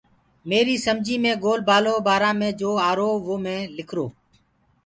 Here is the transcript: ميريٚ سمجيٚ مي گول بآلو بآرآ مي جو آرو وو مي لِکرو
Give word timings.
ميريٚ 0.49 0.83
سمجيٚ 0.85 1.21
مي 1.23 1.31
گول 1.43 1.59
بآلو 1.67 1.95
بآرآ 2.05 2.31
مي 2.39 2.49
جو 2.59 2.71
آرو 2.89 3.09
وو 3.25 3.35
مي 3.43 3.57
لِکرو 3.77 4.05